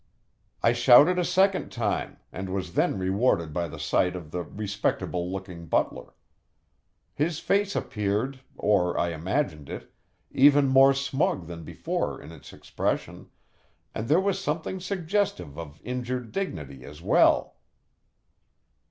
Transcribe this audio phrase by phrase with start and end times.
[0.63, 5.31] I shouted a second time, and was then rewarded by the sight of the respectable
[5.31, 6.15] looking butler.
[7.13, 9.91] His face appeared or I imagined it,
[10.31, 13.29] even more smug than before in its expression,
[13.93, 17.57] and there was something suggestive of injured dignity as well.